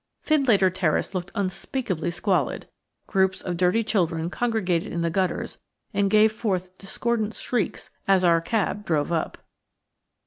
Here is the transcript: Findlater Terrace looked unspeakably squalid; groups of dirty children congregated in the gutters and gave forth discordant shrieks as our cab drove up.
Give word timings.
Findlater 0.25 0.71
Terrace 0.73 1.13
looked 1.13 1.29
unspeakably 1.35 2.09
squalid; 2.09 2.67
groups 3.05 3.39
of 3.39 3.55
dirty 3.55 3.83
children 3.83 4.31
congregated 4.31 4.91
in 4.91 5.03
the 5.03 5.11
gutters 5.11 5.59
and 5.93 6.09
gave 6.09 6.31
forth 6.31 6.75
discordant 6.79 7.35
shrieks 7.35 7.91
as 8.07 8.23
our 8.23 8.41
cab 8.41 8.83
drove 8.83 9.11
up. 9.11 9.37